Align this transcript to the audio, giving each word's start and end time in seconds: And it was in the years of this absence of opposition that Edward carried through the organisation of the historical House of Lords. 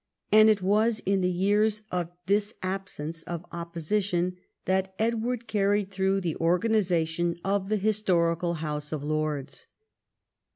And 0.31 0.49
it 0.49 0.63
was 0.63 0.99
in 1.05 1.21
the 1.21 1.29
years 1.29 1.83
of 1.91 2.09
this 2.25 2.55
absence 2.63 3.21
of 3.21 3.45
opposition 3.51 4.35
that 4.65 4.95
Edward 4.97 5.45
carried 5.47 5.91
through 5.91 6.21
the 6.21 6.35
organisation 6.37 7.35
of 7.45 7.69
the 7.69 7.77
historical 7.77 8.55
House 8.55 8.91
of 8.91 9.03
Lords. 9.03 9.67